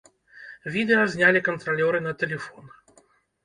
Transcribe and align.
Відэа 0.75 1.03
знялі 1.13 1.43
кантралёры 1.49 2.03
на 2.09 2.17
тэлефон. 2.25 2.77